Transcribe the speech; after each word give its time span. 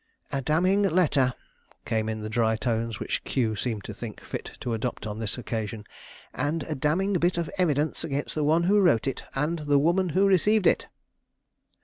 "A 0.31 0.41
damning 0.41 0.81
letter!" 0.81 1.35
came 1.85 2.09
in 2.09 2.21
the 2.21 2.27
dry 2.29 2.55
tones 2.55 2.99
which 2.99 3.23
Q 3.23 3.55
seemed 3.55 3.83
to 3.83 3.93
think 3.93 4.19
fit 4.19 4.57
to 4.61 4.73
adopt 4.73 5.05
on 5.05 5.19
this 5.19 5.37
occasion. 5.37 5.83
"And 6.33 6.63
a 6.63 6.73
damning 6.73 7.13
bit 7.19 7.37
of 7.37 7.51
evidence 7.59 8.03
against 8.03 8.33
the 8.33 8.43
one 8.43 8.63
who 8.63 8.79
wrote 8.81 9.05
it, 9.05 9.23
and 9.35 9.59
the 9.59 9.77
woman 9.77 10.09
who 10.09 10.25
received 10.25 10.65
it!" 10.65 10.87